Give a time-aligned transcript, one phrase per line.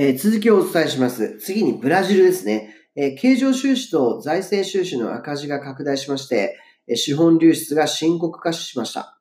[0.00, 1.38] えー、続きをお伝えします。
[1.40, 2.72] 次にブラジルですね。
[2.94, 6.56] えー、経常収支と財政収支の赤字が拡大しまして、
[6.86, 9.18] えー、資本流出が深刻化しました。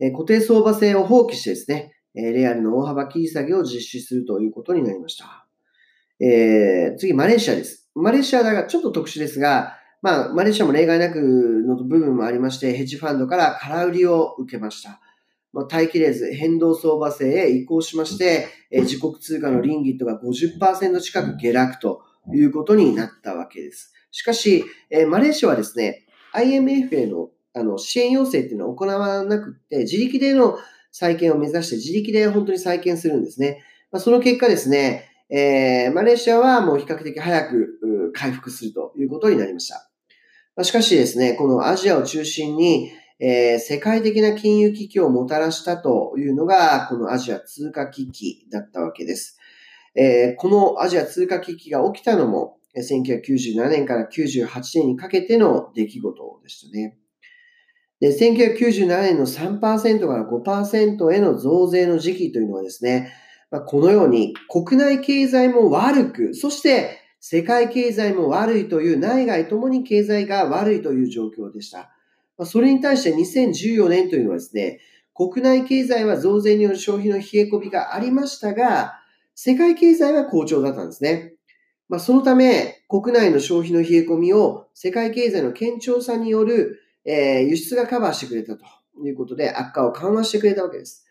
[0.00, 5.46] え固定相場制を放棄してですね、えレアルの大幅切り下げを実施するということになりました。
[6.18, 7.90] え次、マレーシアです。
[7.94, 14.98] マレーシアだがちょっと特殊ですが、まあ、マレーシアも例外なくの部分もありまして、ヘッジファンドから空売りを受けました。
[15.56, 22.02] まあ、耐えきれず変動相場制へ移行しまして、え自国通貨のリンギットが50%近く下落と
[22.34, 23.94] いうことになったわけです。
[24.10, 30.58] しかし、えマレーシアはですね、IMF へのあの支援要請っていうのを行わなくて、自力での
[30.92, 33.64] 再建を目指して自力で本当に再建するんですね。
[33.90, 39.90] まあ、その結果ですね、えー、マレーシアはもう比較的早く回復するということになりました。
[40.54, 49.38] ましかしですね、このアジアを中心に、えー、世界的な金融危機をもたらしたというのが、このアジア通貨危機だったわけです。
[49.94, 54.48] えー、このアジア通貨危機が起きたのも、1997年から98
[54.80, 56.98] 年にかけての出来事でしたね。
[58.00, 63.10] で、1997年の3%から5%への増税の時期というのはですね、
[63.50, 71.95] まあ、このように国内経済も悪く、そして世界経済も悪いという内外ともに経済が悪いという状況でした。
[72.44, 74.80] それに対して2014年というのはですね、
[75.14, 79.00] 国内経済は増税による消費の冷え込みがありましたが、
[79.34, 81.34] 世界経済は好調だったんですね。
[81.88, 88.64] まあ、そのため、国内の消費の冷え込みを世界経済の堅調さによる、えー、輸出がカバーしてくれたと
[89.04, 91.06] いうことで悪化を緩和してくれたわけです。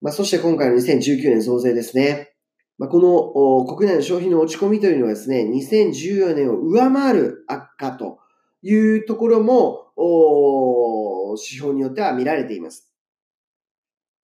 [0.00, 2.34] まあ、そして今回の2019年増税ですね。
[2.78, 8.18] まあ、この国内の消費の落ち込みというのはですね、2014年を上回る悪化と
[8.62, 12.88] いうところも、お指標によっては見られています。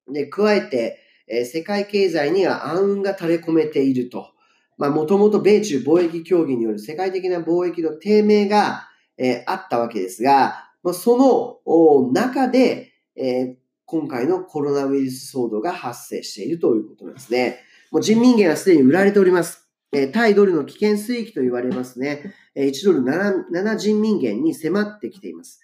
[0.08, 4.33] で、加えて、え世界経済には暗雲が垂れ込めていると。
[4.77, 13.56] まあ、もともと米中貿易協議による世界的な貿易の低迷が、えあったわけですが、まあ、その中で、え
[13.87, 17.60] 今回のコロナウイルス騒動が発生しているということなんですね。
[17.91, 19.69] もう人民元はすでに売られております。
[19.93, 22.34] え対ドルの危険水域と言われますね。
[22.56, 25.60] え1ドル 7, 7人民元に迫ってきています。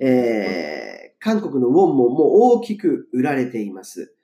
[0.00, 4.14] えー、韓国のウォンももう大きく売られています。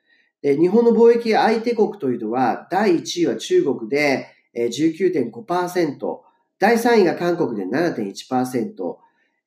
[0.42, 6.18] 日本の貿易相手国というのは、第1位は中国で19.5%、
[6.58, 8.96] 第3位が韓国で7.1%、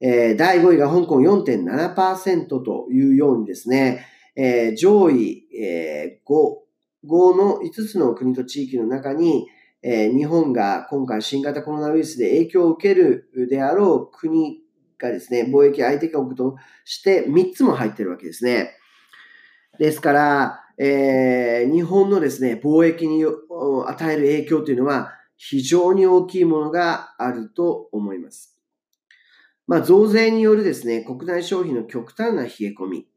[0.01, 6.69] えー、第5位が香港4.7%というようにですね、えー、上位、えー、5
[7.05, 9.47] 5の5つの国と地域の中に、
[9.81, 14.59] えー、日本が今回新型コロナウイルスで影響を受けるであろう国
[14.99, 18.75] がですね、貿易相手国として3つも入ってるわけですね。
[19.79, 28.57] ですから、えー、日本のですね、貿易に与える影響というのは非常に大きいものがあると思います。
[29.67, 33.07] まあ、増税によるですね、国内消費の極端な冷え込み。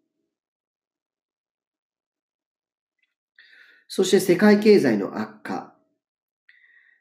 [3.89, 5.75] そして世界経済の悪化。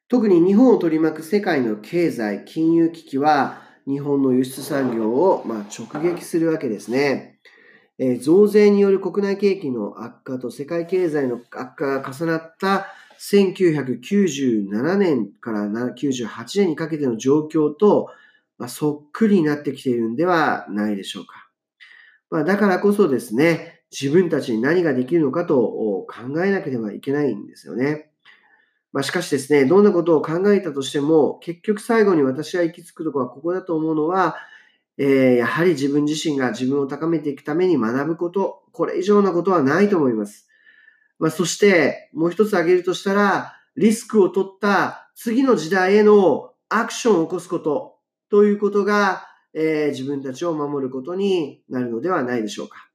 [0.08, 7.40] 特に日本を取り巻く世界の経済、金融危機は、日本の輸出産業をま直撃するわけですね。
[7.98, 12.88] え増税による国内景気の悪化と世界経済の悪化が重なった
[13.20, 16.28] 1997年から98
[16.62, 18.10] 年にかけての状況と
[18.62, 21.50] ま、そっくりになってきているんではないでしょうか。
[22.30, 28.11] ま、だからこそですね、自分たちに何ができるのかと考えなければいけないんですよね。
[28.94, 34.36] まあ、しかしですね、どんなことを考えたとしても、結局最後に私が行き着くところはここだと思うのは、
[34.98, 40.48] えー、やはり自分自身が自分を高めていくために学ぶこと、これ以上のことはないと思います。
[41.20, 47.98] まあ、そして、もう一つ挙げるとしたら、リスクを取った次の時代へのアクションを起こすこと。
[48.30, 52.90] ということが、えー、自分たちを守ることになるのではないでしょうか。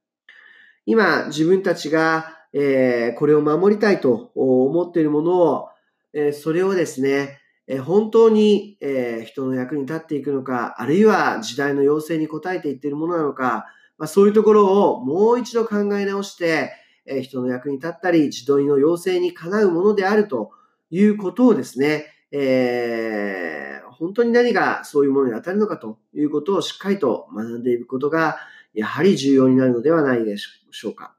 [0.85, 5.69] 今、自分たちが、えー、これを守りたいと思っているものを、
[6.13, 13.65] え、それをですね、え本当に、え人の役に立っていくのか、あるいは時代の要請に応えていっているものなのか、
[13.97, 16.71] まあ、そういうところをもう一度考え直して、
[17.05, 20.51] え人の役に立ったり、自動の要請にかなうものであると
[20.89, 28.37] いうことをですね、えー、本当に何がそういうものに当たるのかということをしっかりと学んでいくことが、
[28.73, 31.16] やはり重要になるのではないでしょうか。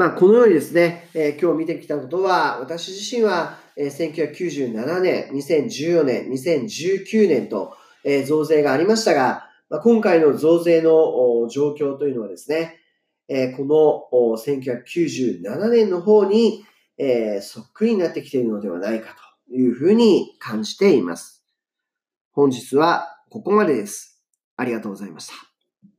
[0.00, 12.78] まあ、このようにですね、えー、今日見てきたことは、私自身は、えー、1997年、2014年、2019年と、えー、増税がありましたが、まあ、今回の増税の状況というのはですね、
[13.28, 16.64] えー、この1997年の方に、
[16.96, 19.14] えー、そっくりになってきているのではないか
[19.50, 21.44] というふうに感じています。
[22.32, 24.18] 本日はここまでです。
[24.56, 25.49] ありがとうございました。